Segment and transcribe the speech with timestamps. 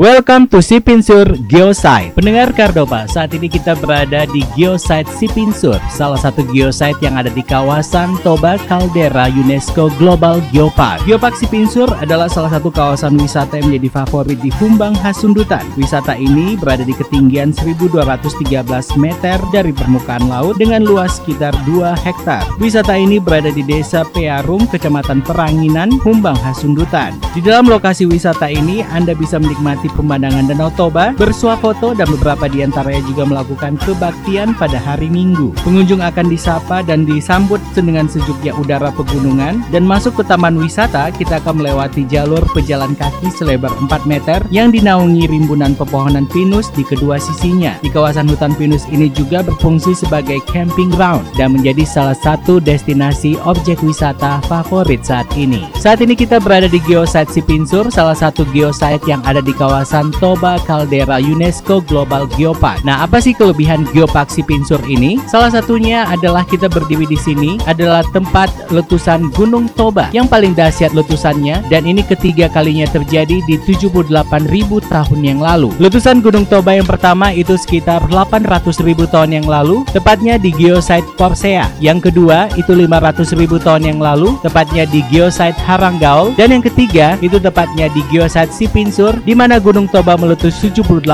[0.00, 2.16] Welcome to Sipinsur Geosite.
[2.16, 7.44] Pendengar Kardopa, saat ini kita berada di Geosite Sipinsur, salah satu geosite yang ada di
[7.44, 11.04] kawasan Toba Caldera UNESCO Global Geopark.
[11.04, 15.68] Geopark Sipinsur adalah salah satu kawasan wisata yang menjadi favorit di Humbang Hasundutan.
[15.76, 22.48] Wisata ini berada di ketinggian 1213 meter dari permukaan laut dengan luas sekitar 2 hektar.
[22.56, 27.20] Wisata ini berada di Desa Pearum, Kecamatan Peranginan, Humbang Hasundutan.
[27.36, 32.46] Di dalam lokasi wisata ini, Anda bisa menikmati pemandangan Danau Toba, bersuah foto dan beberapa
[32.46, 35.52] di antaranya juga melakukan kebaktian pada hari Minggu.
[35.66, 41.42] Pengunjung akan disapa dan disambut dengan sejuknya udara pegunungan dan masuk ke taman wisata kita
[41.42, 47.20] akan melewati jalur pejalan kaki selebar 4 meter yang dinaungi rimbunan pepohonan pinus di kedua
[47.20, 47.74] sisinya.
[47.82, 53.34] Di kawasan hutan pinus ini juga berfungsi sebagai camping ground dan menjadi salah satu destinasi
[53.44, 55.66] objek wisata favorit saat ini.
[55.76, 60.12] Saat ini kita berada di Geosite Sipinsur, salah satu geosite yang ada di kawasan kawasan
[60.20, 62.84] Toba Caldera UNESCO Global Geopark.
[62.84, 65.16] Nah, apa sih kelebihan Geopark Sipinsur ini?
[65.24, 70.92] Salah satunya adalah kita berdiri di sini adalah tempat letusan Gunung Toba yang paling dahsyat
[70.92, 74.20] letusannya dan ini ketiga kalinya terjadi di 78.000
[74.92, 75.72] tahun yang lalu.
[75.80, 81.72] Letusan Gunung Toba yang pertama itu sekitar 800.000 tahun yang lalu, tepatnya di geosite Porsea.
[81.80, 87.40] Yang kedua itu 500.000 tahun yang lalu, tepatnya di geosite Haranggaol dan yang ketiga itu
[87.40, 91.06] tepatnya di geosite Sipinsur di mana Gunung Toba meletus 78.000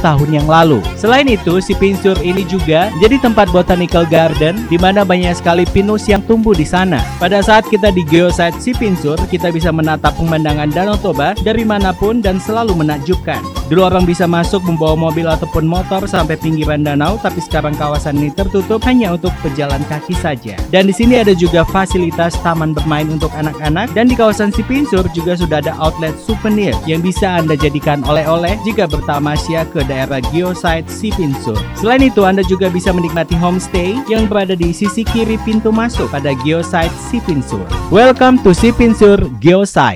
[0.00, 0.80] tahun yang lalu.
[0.96, 6.08] Selain itu, si Pinsur ini juga jadi tempat botanical garden di mana banyak sekali pinus
[6.08, 7.04] yang tumbuh di sana.
[7.20, 11.92] Pada saat kita di geosite si Pinsur, kita bisa menatap pemandangan Danau Toba dari mana
[11.92, 13.44] pun dan selalu menakjubkan.
[13.64, 18.28] Dulu orang bisa masuk membawa mobil ataupun motor sampai pinggiran danau, tapi sekarang kawasan ini
[18.28, 20.52] tertutup hanya untuk pejalan kaki saja.
[20.68, 25.32] Dan di sini ada juga fasilitas taman bermain untuk anak-anak dan di kawasan Sipinsur juga
[25.36, 31.56] sudah ada outlet souvenir yang bisa Anda jadikan oleh-oleh jika bertamasya ke daerah geosite Sipinsur.
[31.76, 36.36] Selain itu, Anda juga bisa menikmati homestay yang berada di sisi kiri pintu masuk pada
[36.44, 37.64] geosite Sipinsur.
[37.88, 39.92] Welcome to Sipinsur Geosite.